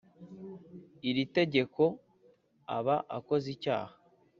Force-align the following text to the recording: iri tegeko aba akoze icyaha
iri 1.09 1.23
tegeko 1.37 1.83
aba 2.77 2.95
akoze 3.17 3.47
icyaha 3.55 3.93